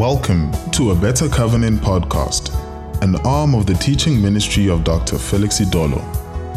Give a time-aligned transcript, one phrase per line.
[0.00, 2.54] Welcome to a Better Covenant podcast,
[3.02, 5.18] an arm of the teaching ministry of Dr.
[5.18, 6.02] Felix Idolor.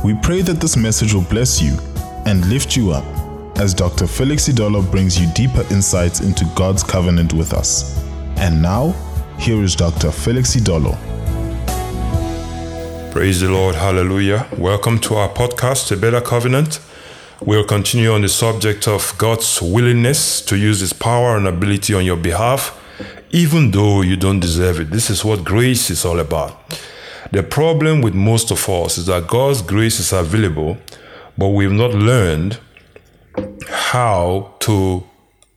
[0.02, 1.78] We pray that this message will bless you
[2.26, 3.04] and lift you up
[3.58, 4.08] as Dr.
[4.08, 8.02] Felix Idolor brings you deeper insights into God's covenant with us.
[8.38, 8.92] And now,
[9.38, 10.10] here is Dr.
[10.10, 10.98] Felix Idolor.
[13.12, 13.76] Praise the Lord.
[13.76, 14.48] Hallelujah.
[14.58, 16.80] Welcome to our podcast, A Better Covenant.
[17.42, 22.06] We'll continue on the subject of God's willingness to use His power and ability on
[22.06, 22.80] your behalf,
[23.34, 24.92] even though you don't deserve it.
[24.92, 26.80] This is what grace is all about.
[27.32, 30.78] The problem with most of us is that God's grace is available,
[31.36, 32.60] but we've not learned
[33.68, 35.04] how to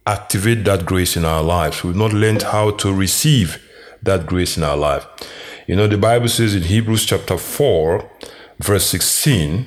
[0.06, 1.84] activate that grace in our lives.
[1.84, 3.62] We've not learned how to receive
[4.02, 5.06] that grace in our life.
[5.66, 8.10] You know, the Bible says in Hebrews chapter 4,
[8.58, 9.66] verse 16,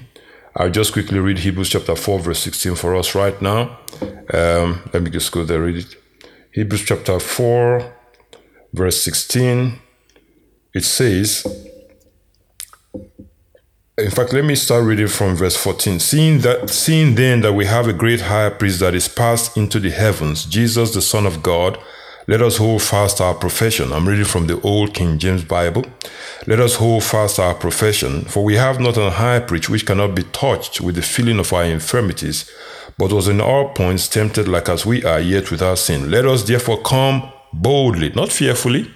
[0.56, 3.78] I'll just quickly read Hebrews chapter 4, verse 16 for us right now.
[4.34, 5.96] Um, let me just go there, read it.
[6.54, 7.99] Hebrews chapter 4,
[8.74, 9.80] verse 16,
[10.74, 11.46] it says,
[13.98, 16.00] in fact, let me start reading from verse 14.
[16.00, 19.78] Seeing that seeing then that we have a great high priest that is passed into
[19.78, 21.78] the heavens, Jesus the Son of God,
[22.30, 23.92] let us hold fast our profession.
[23.92, 25.84] I'm reading from the old King James Bible.
[26.48, 30.16] Let us hold fast our profession, for we have not a high priest which cannot
[30.16, 32.50] be touched with the feeling of our infirmities,
[32.98, 36.10] but was in all points tempted like as we are, yet without sin.
[36.10, 38.92] Let us therefore come boldly, not fearfully,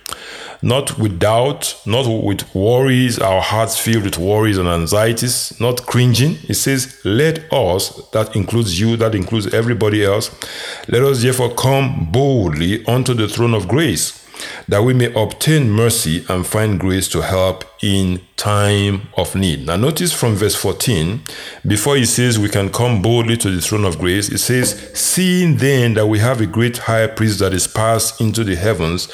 [0.61, 6.37] not with doubt, not with worries, our hearts filled with worries and anxieties, not cringing.
[6.47, 10.31] It says, Let us, that includes you, that includes everybody else,
[10.87, 14.22] let us therefore come boldly unto the throne of grace
[14.67, 19.66] that we may obtain mercy and find grace to help in time of need.
[19.66, 21.22] Now, notice from verse 14,
[21.67, 25.58] before he says we can come boldly to the throne of grace, it says, Seeing
[25.58, 29.08] then that we have a great high priest that is passed into the heavens,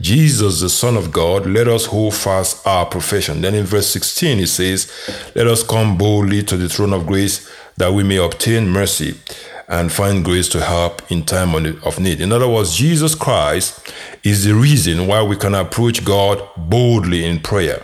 [0.00, 3.40] Jesus, the Son of God, let us hold fast our profession.
[3.40, 4.92] Then in verse 16, it says,
[5.34, 9.14] Let us come boldly to the throne of grace that we may obtain mercy
[9.68, 11.54] and find grace to help in time
[11.84, 12.20] of need.
[12.20, 17.40] In other words, Jesus Christ is the reason why we can approach God boldly in
[17.40, 17.82] prayer.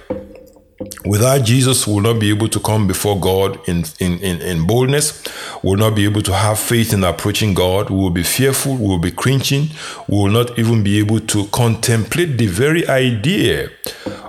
[1.04, 5.22] Without Jesus, we'll not be able to come before God in, in, in, in boldness.
[5.62, 7.90] We'll not be able to have faith in approaching God.
[7.90, 8.76] We will be fearful.
[8.76, 9.70] We will be cringing.
[10.08, 13.70] We will not even be able to contemplate the very idea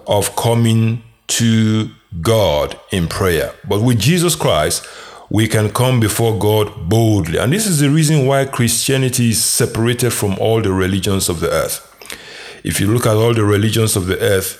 [0.07, 1.89] of coming to
[2.21, 3.53] God in prayer.
[3.67, 4.85] But with Jesus Christ,
[5.33, 7.39] we can come before God boldly.
[7.39, 11.49] And this is the reason why Christianity is separated from all the religions of the
[11.49, 11.89] earth.
[12.63, 14.59] If you look at all the religions of the earth,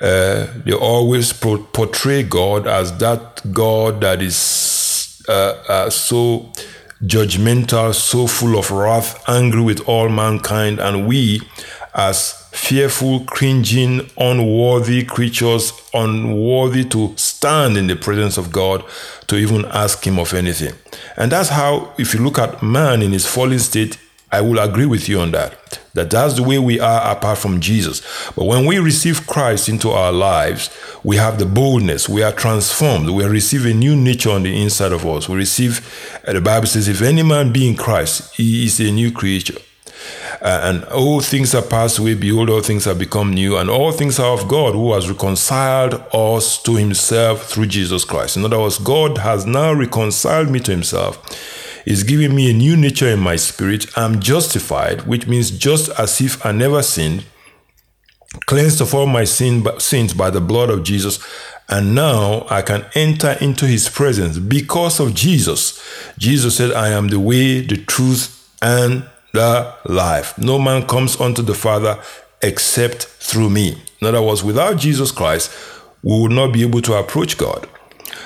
[0.00, 5.32] uh, they always portray God as that God that is uh,
[5.68, 6.52] uh, so
[7.02, 11.40] judgmental, so full of wrath, angry with all mankind, and we
[11.94, 18.84] as fearful, cringing, unworthy creatures, unworthy to stand in the presence of God
[19.26, 20.74] to even ask Him of anything.
[21.16, 23.98] And that's how, if you look at man in his fallen state,
[24.30, 25.80] I will agree with you on that.
[25.94, 28.00] That that's the way we are apart from Jesus.
[28.34, 30.70] But when we receive Christ into our lives,
[31.02, 32.08] we have the boldness.
[32.08, 33.10] We are transformed.
[33.10, 35.28] We receive a new nature on the inside of us.
[35.28, 38.90] We receive, uh, the Bible says, if any man be in Christ, he is a
[38.90, 39.58] new creature.
[40.40, 43.92] Uh, and all things are passed away, behold, all things have become new, and all
[43.92, 48.36] things are of God who has reconciled us to himself through Jesus Christ.
[48.36, 51.18] In other words, God has now reconciled me to himself.
[51.84, 53.86] He's giving me a new nature in my spirit.
[53.96, 57.24] I'm justified, which means just as if I never sinned,
[58.46, 61.18] cleansed of all my sin, sins by the blood of Jesus.
[61.68, 65.82] And now I can enter into his presence because of Jesus.
[66.18, 70.36] Jesus said, I am the way, the truth, and the life.
[70.38, 71.98] No man comes unto the Father
[72.42, 73.80] except through me.
[74.00, 75.50] In other words, without Jesus Christ,
[76.02, 77.68] we will not be able to approach God.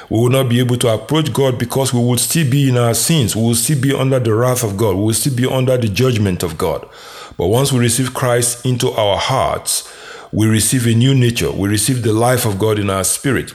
[0.09, 2.95] We will not be able to approach God because we will still be in our
[2.95, 3.37] sins.
[3.37, 4.97] We will still be under the wrath of God.
[4.97, 6.89] We will still be under the judgment of God.
[7.37, 9.93] But once we receive Christ into our hearts,
[10.33, 11.51] we receive a new nature.
[11.51, 13.53] We receive the life of God in our spirit.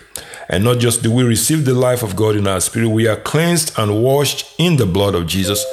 [0.50, 3.16] And not just do we receive the life of God in our spirit, we are
[3.16, 5.64] cleansed and washed in the blood of Jesus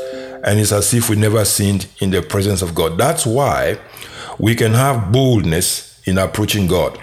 [0.48, 2.96] and it's as if we never sinned in the presence of God.
[2.96, 3.78] That's why
[4.38, 6.98] we can have boldness in approaching God.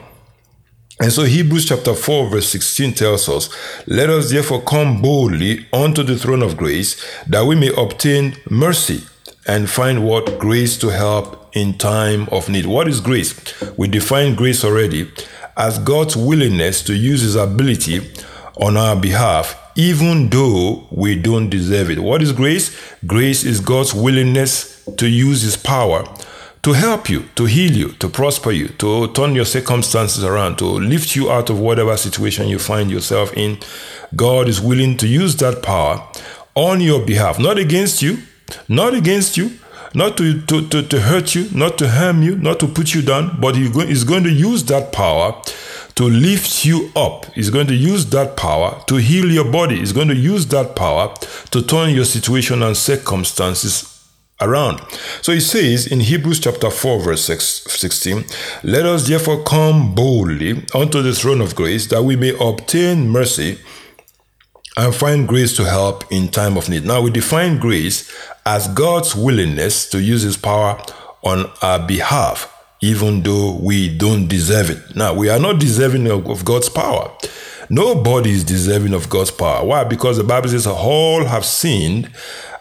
[0.99, 3.55] And so Hebrews chapter 4 verse 16 tells us,
[3.85, 9.03] Let us therefore come boldly unto the throne of grace, that we may obtain mercy
[9.45, 12.65] and find what grace to help in time of need.
[12.65, 13.39] What is grace?
[13.77, 15.11] We define grace already
[15.55, 18.11] as God's willingness to use his ability
[18.57, 21.99] on our behalf even though we don't deserve it.
[21.99, 22.75] What is grace?
[23.05, 26.05] Grace is God's willingness to use His power
[26.65, 30.65] to help you, to heal you, to prosper you, to turn your circumstances around, to
[30.65, 33.55] lift you out of whatever situation you find yourself in.
[34.15, 36.03] God is willing to use that power
[36.55, 38.17] on your behalf, not against you,
[38.67, 39.51] not against you,
[39.93, 43.03] not to, to, to, to hurt you, not to harm you, not to put you
[43.03, 45.39] down, but he is going to use that power
[45.95, 47.25] to lift you up.
[47.33, 49.77] He's going to use that power to heal your body.
[49.77, 51.13] He's going to use that power
[51.51, 53.91] to turn your situation and circumstances
[54.41, 54.81] around.
[55.21, 58.25] So he says in Hebrews chapter 4, verse 16,
[58.63, 63.59] Let us therefore come boldly unto the throne of grace that we may obtain mercy
[64.77, 66.85] and find grace to help in time of need.
[66.85, 68.11] Now we define grace
[68.45, 70.81] as God's willingness to use his power
[71.23, 72.51] on our behalf,
[72.81, 74.95] even though we don't deserve it.
[74.95, 77.11] Now we are not deserving of, of God's power.
[77.69, 79.65] Nobody is deserving of God's power.
[79.65, 79.83] Why?
[79.83, 82.11] Because the Bible says all have sinned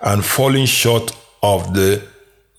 [0.00, 2.02] and fallen short of the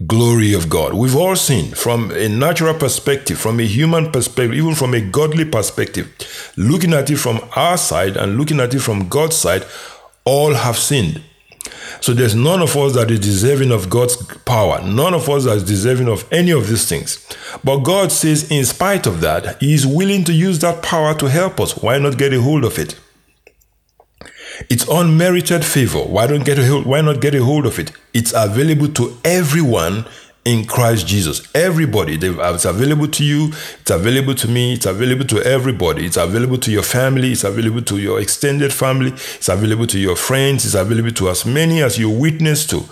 [0.05, 0.93] glory of God.
[0.93, 5.45] We've all sinned from a natural perspective, from a human perspective, even from a godly
[5.45, 9.65] perspective, looking at it from our side and looking at it from God's side,
[10.25, 11.21] all have sinned.
[12.01, 14.81] So there's none of us that is deserving of God's power.
[14.81, 17.25] None of us that is deserving of any of these things.
[17.63, 21.29] But God says, in spite of that, He is willing to use that power to
[21.29, 21.77] help us.
[21.77, 22.99] Why not get a hold of it?
[24.69, 25.99] It's unmerited favor.
[25.99, 27.91] Why don't get a hold, why not get a hold of it?
[28.13, 30.05] It's available to everyone
[30.45, 31.41] in Christ Jesus.
[31.55, 33.47] Everybody, uh, it's available to you,
[33.81, 36.05] it's available to me, it's available to everybody.
[36.05, 40.15] It's available to your family, it's available to your extended family, it's available to your
[40.15, 42.85] friends, it's available to as many as you witness to.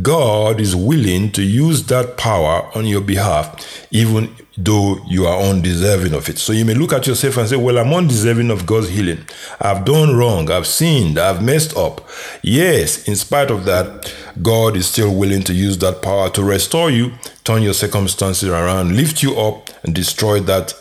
[0.00, 6.14] God is willing to use that power on your behalf, even though you are undeserving
[6.14, 6.38] of it.
[6.38, 9.26] So you may look at yourself and say, Well, I'm undeserving of God's healing.
[9.60, 12.08] I've done wrong, I've sinned, I've messed up.
[12.42, 16.90] Yes, in spite of that, God is still willing to use that power to restore
[16.90, 17.12] you,
[17.44, 20.72] turn your circumstances around, lift you up, and destroy that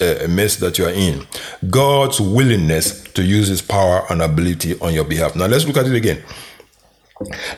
[0.00, 1.26] uh, mess that you are in.
[1.70, 5.34] God's willingness to use his power and ability on your behalf.
[5.34, 6.22] Now let's look at it again.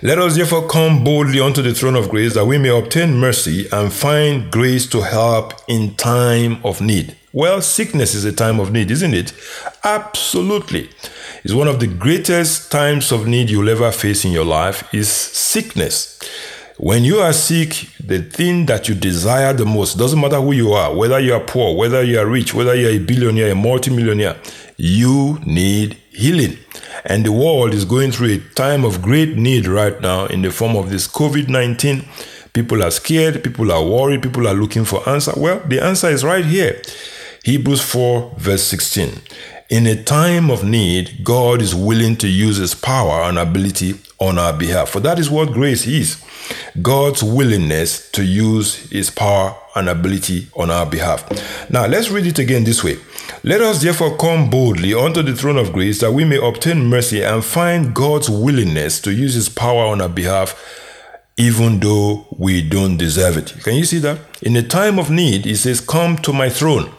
[0.02, 3.68] Let us therefore come boldly unto the throne of grace that we may obtain mercy
[3.70, 7.16] and find grace to help in time of need.
[7.32, 9.32] Well, sickness is a time of need, isn't it?
[9.84, 10.90] Absolutely.
[11.44, 15.10] It's one of the greatest times of need you'll ever face in your life is
[15.10, 16.20] sickness.
[16.78, 20.72] When you are sick, the thing that you desire the most doesn't matter who you
[20.72, 23.54] are, whether you are poor, whether you are rich, whether you are a billionaire, a
[23.56, 24.36] multimillionaire,
[24.76, 26.58] you need healing.
[27.04, 30.52] And the world is going through a time of great need right now in the
[30.52, 32.04] form of this COVID 19.
[32.52, 35.32] People are scared, people are worried, people are looking for answer.
[35.36, 36.80] Well, the answer is right here.
[37.44, 39.20] Hebrews 4, verse 16.
[39.72, 44.38] In a time of need, God is willing to use his power and ability on
[44.38, 44.90] our behalf.
[44.90, 46.22] For that is what grace is
[46.82, 51.24] God's willingness to use his power and ability on our behalf.
[51.70, 52.98] Now, let's read it again this way.
[53.44, 57.22] Let us therefore come boldly unto the throne of grace that we may obtain mercy
[57.22, 60.54] and find God's willingness to use his power on our behalf,
[61.38, 63.54] even though we don't deserve it.
[63.64, 64.18] Can you see that?
[64.42, 66.92] In a time of need, he says, Come to my throne.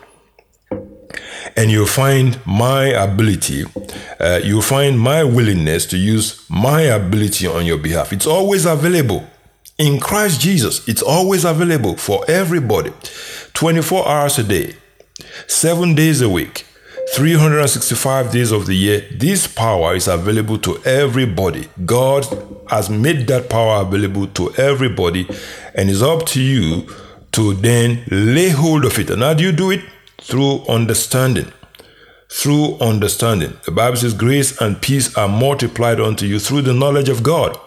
[1.63, 3.63] And you'll find my ability,
[4.19, 8.11] uh, you'll find my willingness to use my ability on your behalf.
[8.11, 9.25] It's always available.
[9.77, 12.91] In Christ Jesus, it's always available for everybody
[13.53, 14.75] 24 hours a day,
[15.47, 16.65] seven days a week,
[17.15, 19.07] 365 days of the year.
[19.17, 21.69] This power is available to everybody.
[21.85, 22.25] God
[22.67, 25.29] has made that power available to everybody,
[25.75, 26.93] and it's up to you
[27.31, 29.09] to then lay hold of it.
[29.09, 29.79] And how do you do it?
[30.23, 31.51] Through understanding.
[32.29, 33.57] Through understanding.
[33.65, 37.57] The Bible says, Grace and peace are multiplied unto you through the knowledge of God.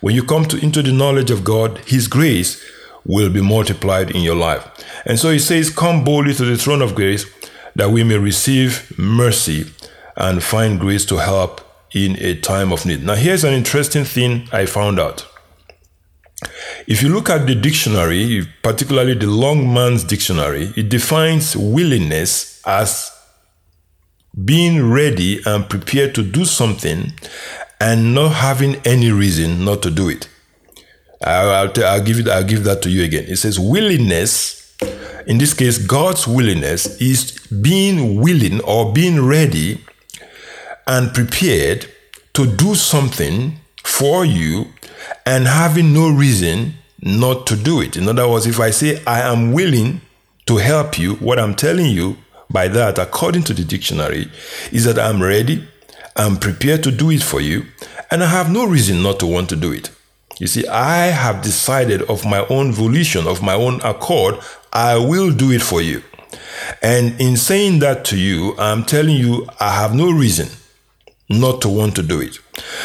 [0.00, 2.64] When you come to, into the knowledge of God, His grace
[3.04, 4.64] will be multiplied in your life.
[5.04, 7.26] And so He says, Come boldly to the throne of grace
[7.74, 9.66] that we may receive mercy
[10.16, 11.60] and find grace to help
[11.92, 13.02] in a time of need.
[13.04, 15.26] Now, here's an interesting thing I found out.
[16.86, 23.10] If you look at the dictionary, particularly the Longman's dictionary, it defines willingness as
[24.44, 27.12] being ready and prepared to do something
[27.80, 30.28] and not having any reason not to do it.
[31.24, 31.68] I'll,
[32.02, 32.28] give it.
[32.28, 33.24] I'll give that to you again.
[33.26, 34.76] It says willingness.
[35.26, 39.82] In this case, God's willingness is being willing or being ready
[40.86, 41.88] and prepared
[42.34, 44.66] to do something for you
[45.24, 47.96] and having no reason not to do it.
[47.96, 50.00] In other words, if I say I am willing
[50.46, 52.16] to help you, what I'm telling you
[52.50, 54.30] by that, according to the dictionary,
[54.72, 55.66] is that I'm ready,
[56.16, 57.66] I'm prepared to do it for you,
[58.10, 59.90] and I have no reason not to want to do it.
[60.38, 64.38] You see, I have decided of my own volition, of my own accord,
[64.72, 66.02] I will do it for you.
[66.82, 70.48] And in saying that to you, I'm telling you, I have no reason
[71.28, 72.38] not to want to do it.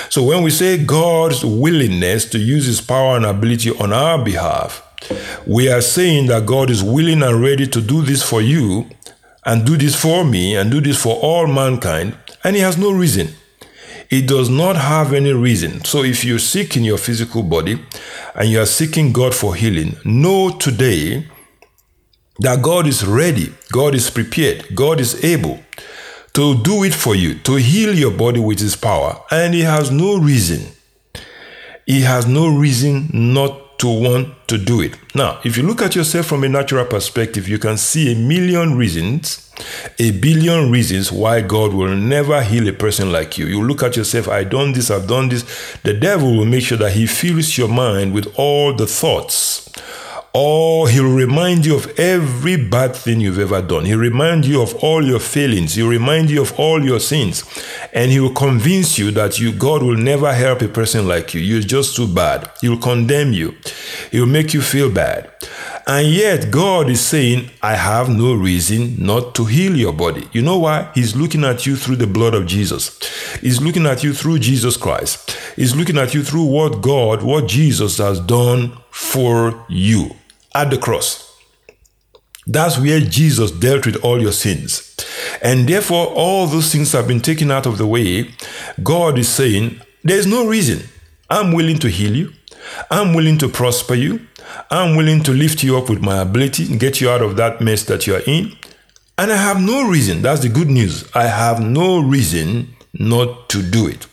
[0.09, 4.87] So when we say God's willingness to use his power and ability on our behalf,
[5.47, 8.89] we are saying that God is willing and ready to do this for you
[9.45, 12.91] and do this for me and do this for all mankind, and he has no
[12.91, 13.29] reason.
[14.09, 15.85] It does not have any reason.
[15.85, 17.79] So if you're sick in your physical body
[18.35, 21.27] and you are seeking God for healing, know today
[22.39, 25.61] that God is ready, God is prepared, God is able
[26.33, 29.91] to do it for you, to heal your body with His power, and He has
[29.91, 30.71] no reason.
[31.85, 34.95] He has no reason not to want to do it.
[35.15, 38.77] Now, if you look at yourself from a natural perspective, you can see a million
[38.77, 39.51] reasons
[39.99, 43.47] a billion reasons why God will never heal a person like you.
[43.47, 45.43] You look at yourself, I've done this, I've done this.
[45.83, 49.70] The devil will make sure that he fills your mind with all the thoughts
[50.33, 53.83] or he'll remind you of every bad thing you've ever done.
[53.83, 55.75] He'll remind you of all your failings.
[55.75, 57.43] He'll remind you of all your sins.
[57.91, 61.41] And he will convince you that you God will never help a person like you.
[61.41, 62.49] You're just too bad.
[62.61, 63.55] He'll condemn you.
[64.09, 65.29] He'll make you feel bad.
[65.85, 70.29] And yet God is saying, I have no reason not to heal your body.
[70.31, 70.89] You know why?
[70.95, 72.97] He's looking at you through the blood of Jesus.
[73.41, 75.37] He's looking at you through Jesus Christ.
[75.57, 80.15] He's looking at you through what God, what Jesus has done for you
[80.53, 81.27] at the cross.
[82.47, 84.95] That's where Jesus dealt with all your sins.
[85.41, 88.31] And therefore, all those things have been taken out of the way.
[88.81, 90.87] God is saying, There's no reason.
[91.29, 92.33] I'm willing to heal you.
[92.89, 94.27] I'm willing to prosper you.
[94.69, 97.61] I'm willing to lift you up with my ability and get you out of that
[97.61, 98.53] mess that you're in.
[99.17, 100.21] And I have no reason.
[100.21, 101.09] That's the good news.
[101.13, 104.07] I have no reason not to do it.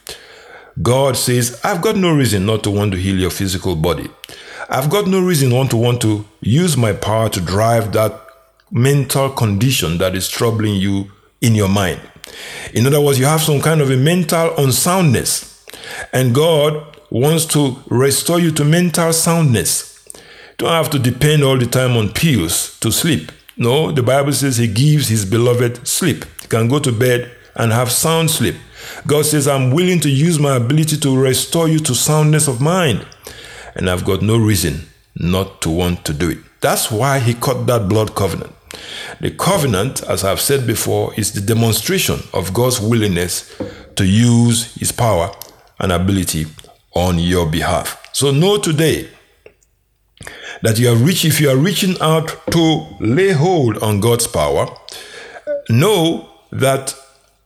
[0.80, 4.10] God says, I've got no reason not to want to heal your physical body.
[4.70, 8.12] I've got no reason not to want to use my power to drive that
[8.70, 11.10] mental condition that is troubling you
[11.40, 11.98] in your mind.
[12.74, 15.64] In other words, you have some kind of a mental unsoundness,
[16.12, 20.06] and God wants to restore you to mental soundness.
[20.58, 23.32] Don't have to depend all the time on pills to sleep.
[23.56, 26.26] No, the Bible says He gives His beloved sleep.
[26.42, 28.56] You can go to bed and have sound sleep.
[29.06, 33.06] God says, I'm willing to use my ability to restore you to soundness of mind
[33.78, 36.38] and I've got no reason not to want to do it.
[36.60, 38.52] That's why he cut that blood covenant.
[39.20, 43.56] The covenant, as I've said before, is the demonstration of God's willingness
[43.96, 45.30] to use his power
[45.78, 46.46] and ability
[46.94, 48.04] on your behalf.
[48.12, 49.08] So know today
[50.62, 54.66] that you are rich if you are reaching out to lay hold on God's power,
[55.70, 56.94] know that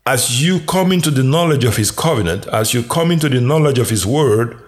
[0.06, 3.78] as you come into the knowledge of his covenant, as you come into the knowledge
[3.78, 4.58] of his word,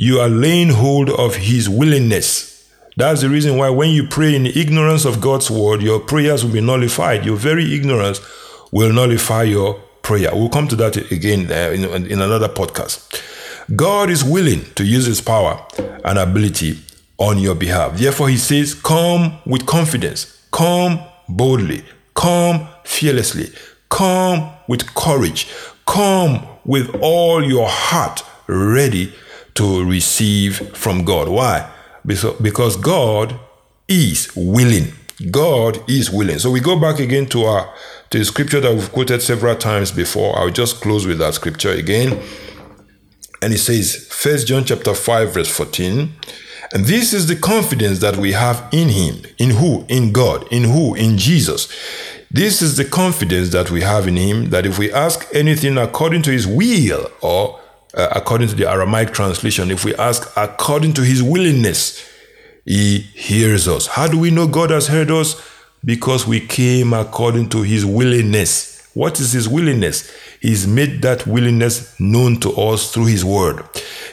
[0.00, 2.70] you are laying hold of His willingness.
[2.96, 6.52] That's the reason why when you pray in ignorance of God's word, your prayers will
[6.52, 7.26] be nullified.
[7.26, 8.20] Your very ignorance
[8.70, 10.30] will nullify your prayer.
[10.32, 13.24] We'll come to that again uh, in, in another podcast.
[13.74, 15.66] God is willing to use His power
[16.04, 16.78] and ability
[17.18, 17.98] on your behalf.
[17.98, 21.82] Therefore, He says, Come with confidence, come boldly,
[22.14, 23.50] come fearlessly,
[23.88, 25.48] come with courage,
[25.86, 29.12] come with all your heart ready
[29.54, 31.28] to receive from God.
[31.28, 31.70] Why?
[32.06, 33.38] Because God
[33.88, 34.92] is willing.
[35.30, 36.38] God is willing.
[36.38, 37.74] So we go back again to our
[38.10, 40.38] to the scripture that we've quoted several times before.
[40.38, 42.22] I'll just close with that scripture again.
[43.42, 46.12] And it says, First John chapter 5, verse 14.
[46.72, 49.22] And this is the confidence that we have in him.
[49.38, 49.84] In who?
[49.88, 50.50] In God.
[50.50, 50.94] In who?
[50.94, 51.68] In Jesus.
[52.30, 56.22] This is the confidence that we have in him that if we ask anything according
[56.22, 57.58] to his will or
[57.94, 62.06] uh, according to the Aramaic translation, if we ask according to his willingness,
[62.64, 63.86] he hears us.
[63.86, 65.40] How do we know God has heard us?
[65.84, 68.88] Because we came according to his willingness.
[68.94, 70.12] What is his willingness?
[70.40, 73.64] He's made that willingness known to us through his word.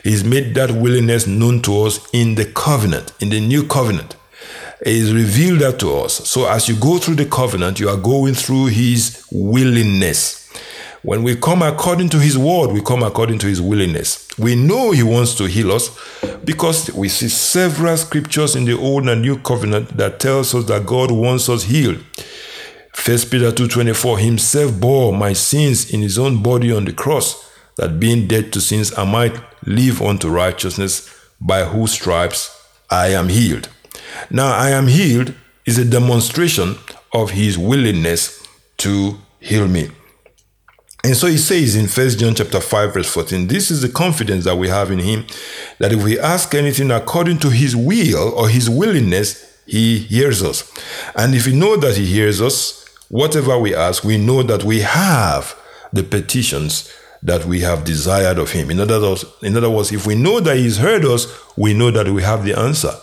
[0.03, 4.15] He's made that willingness known to us in the covenant, in the new covenant.
[4.83, 6.29] He's revealed that to us.
[6.29, 10.44] So as you go through the covenant, you are going through his willingness.
[11.05, 14.27] When we come according to His word, we come according to His willingness.
[14.39, 15.95] We know He wants to heal us
[16.43, 20.87] because we see several scriptures in the Old and New Covenant that tells us that
[20.87, 21.97] God wants us healed.
[21.97, 27.99] 1 Peter 2.24 Himself bore my sins in His own body on the cross, that
[27.99, 31.07] being dead to sins, I might live unto righteousness,
[31.39, 32.49] by whose stripes
[32.89, 33.69] I am healed.
[34.31, 35.35] Now, I am healed
[35.67, 36.79] is a demonstration
[37.13, 38.43] of His willingness
[38.77, 39.91] to heal me.
[41.05, 44.43] And so he says in First John chapter 5, verse 14, this is the confidence
[44.45, 45.27] that we have in him,
[45.77, 50.67] that if we ask anything according to his will or his willingness, he hears us.
[51.15, 54.79] And if we know that he hears us, whatever we ask, we know that we
[54.79, 55.55] have
[55.93, 58.71] the petitions that we have desired of him.
[58.71, 61.91] In other words, in other words, if we know that he's heard us, we know
[61.91, 62.93] that we have the answer.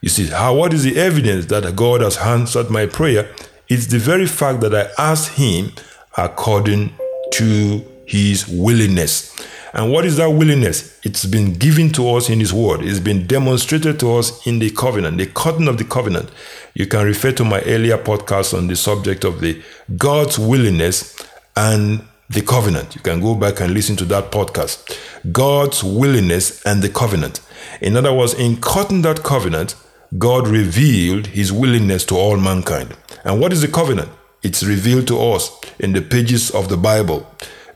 [0.00, 3.32] You see, how what is the evidence that God has answered my prayer?
[3.68, 5.70] It's the very fact that I asked him
[6.16, 6.92] according
[7.40, 9.34] to his willingness.
[9.72, 11.00] And what is that willingness?
[11.04, 12.82] It's been given to us in his word.
[12.82, 16.30] It's been demonstrated to us in the covenant, the cutting of the covenant.
[16.74, 19.62] You can refer to my earlier podcast on the subject of the
[19.96, 21.16] God's willingness
[21.56, 22.94] and the covenant.
[22.94, 24.98] You can go back and listen to that podcast.
[25.32, 27.40] God's willingness and the covenant.
[27.80, 29.76] In other words, in cutting that covenant,
[30.18, 32.94] God revealed his willingness to all mankind.
[33.24, 34.10] And what is the covenant?
[34.42, 37.26] It's revealed to us in the pages of the Bible.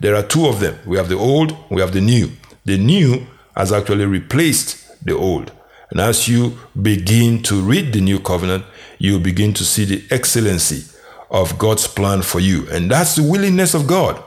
[0.01, 0.79] There are two of them.
[0.87, 2.31] We have the old, we have the new.
[2.65, 5.53] The new has actually replaced the old.
[5.91, 8.65] And as you begin to read the new covenant,
[8.99, 10.91] you begin to see the excellency
[11.31, 12.67] of God's plan for you.
[12.71, 14.23] And that's the willingness of God.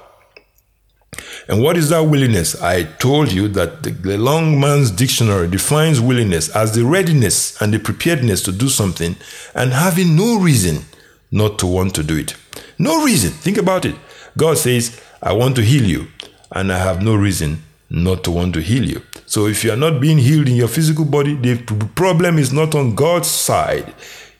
[1.47, 2.61] And what is that willingness?
[2.61, 8.43] I told you that the, Longman's dictionary defines willingness as the readiness and the preparedness
[8.43, 9.15] to do something
[9.55, 10.83] and having no reason
[11.31, 12.35] not to want to do it.
[12.77, 13.31] No reason.
[13.31, 13.95] Think about it.
[14.37, 16.07] God says, I want to heal you,
[16.51, 19.01] and I have no reason not to want to heal you.
[19.25, 21.57] So if you are not being healed in your physical body, the
[21.95, 23.93] problem is not on God's side.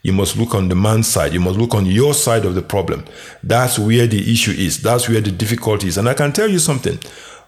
[0.04, 1.34] You must look on the man's side.
[1.34, 3.04] You must look on your side of the problem.
[3.44, 4.82] That's where the issue is.
[4.82, 5.98] That's where the difficulty is.
[5.98, 7.00] And I can tell you something.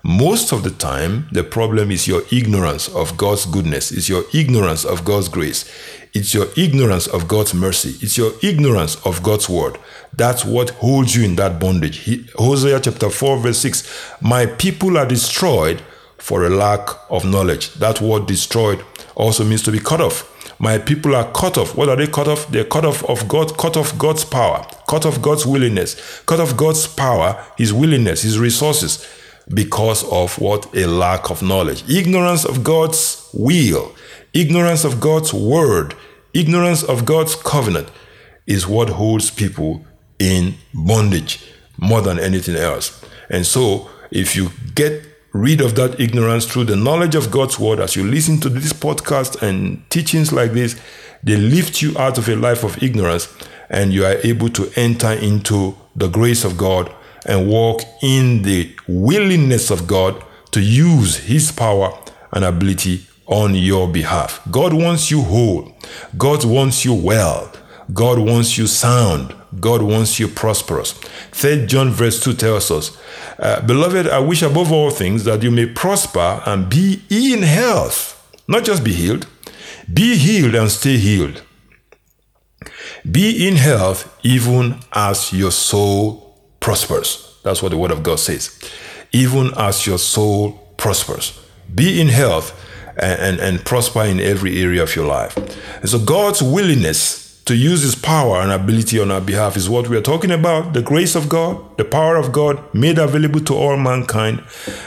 [0.03, 3.91] Most of the time, the problem is your ignorance of God's goodness.
[3.91, 5.69] It's your ignorance of God's grace.
[6.13, 7.95] It's your ignorance of God's mercy.
[8.01, 9.77] It's your ignorance of God's word.
[10.13, 11.99] That's what holds you in that bondage.
[11.99, 15.81] He, Hosea chapter 4, verse 6 My people are destroyed
[16.17, 17.73] for a lack of knowledge.
[17.75, 18.83] That word destroyed
[19.15, 20.25] also means to be cut off.
[20.61, 21.75] My people are cut off.
[21.75, 22.47] What are they cut off?
[22.49, 26.57] They're cut off of God, cut off God's power, cut off God's willingness, cut off
[26.57, 29.07] God's power, His willingness, His resources,
[29.53, 30.75] because of what?
[30.75, 31.89] A lack of knowledge.
[31.89, 33.95] Ignorance of God's will,
[34.33, 35.95] ignorance of God's word,
[36.33, 37.89] ignorance of God's covenant
[38.45, 39.85] is what holds people
[40.17, 41.43] in bondage
[41.77, 43.03] more than anything else.
[43.29, 47.79] And so, if you get rid of that ignorance through the knowledge of God's word
[47.79, 50.79] as you listen to this podcast and teachings like this,
[51.23, 53.31] they lift you out of a life of ignorance
[53.69, 56.93] and you are able to enter into the grace of God
[57.25, 61.95] and walk in the willingness of God to use his power
[62.31, 64.41] and ability on your behalf.
[64.51, 65.71] God wants you whole.
[66.17, 67.51] God wants you well.
[67.93, 69.35] God wants you sound.
[69.59, 70.93] God wants you prosperous.
[71.31, 72.97] Third John verse 2 tells us,
[73.39, 78.15] uh, Beloved, I wish above all things that you may prosper and be in health.
[78.47, 79.27] Not just be healed,
[79.91, 81.43] be healed and stay healed.
[83.09, 87.39] Be in health even as your soul prospers.
[87.43, 88.59] That's what the word of God says.
[89.11, 91.39] Even as your soul prospers.
[91.73, 92.53] Be in health
[92.99, 95.37] and, and, prosper in every area of your life.
[95.79, 99.87] And so God's willingness to use his power and ability on our behalf is what
[99.87, 103.55] we are talking about the grace of God, the power of God made available to
[103.55, 104.43] all mankind.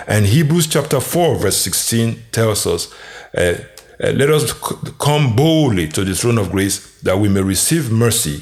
[0.07, 2.94] And Hebrews chapter 4, verse 16 tells us,
[3.37, 3.55] uh,
[4.01, 4.53] uh, Let us
[4.98, 8.40] come boldly to the throne of grace that we may receive mercy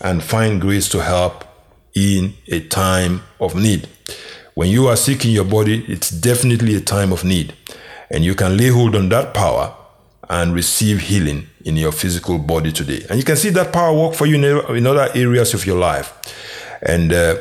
[0.00, 1.44] and find grace to help
[1.94, 3.88] in a time of need.
[4.54, 7.54] When you are sick in your body, it's definitely a time of need.
[8.12, 9.74] And you can lay hold on that power
[10.28, 13.04] and receive healing in your physical body today.
[13.08, 16.12] And you can see that power work for you in, other areas of your life.
[16.82, 17.36] And uh,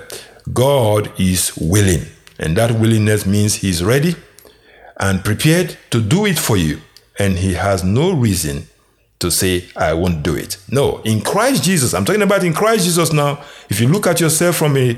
[0.54, 2.06] God is willing.
[2.40, 4.16] And that willingness means He's ready
[4.98, 6.82] and prepared to do it for you.
[7.20, 8.68] And He has no reason
[9.20, 10.58] to say, I won't do it.
[10.70, 13.44] No, in Christ Jesus, I'm talking about in Christ Jesus now.
[13.70, 14.98] If you look at yourself from a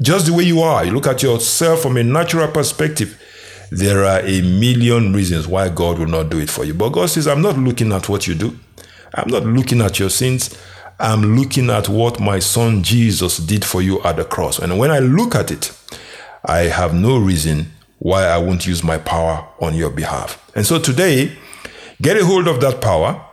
[0.00, 3.19] just the way you are, you look at yourself from a natural perspective,
[3.70, 6.74] there are a million reasons why God will not do it for you.
[6.74, 8.58] But God says, I'm not looking at what you do.
[9.14, 10.56] I'm not looking at your sins.
[10.98, 14.58] I'm looking at what my son Jesus did for you at the cross.
[14.58, 15.72] And when I look at it,
[16.44, 20.50] I have no reason why I won't use my power on your behalf.
[20.54, 21.36] And so today,
[22.02, 23.24] get a hold of that power,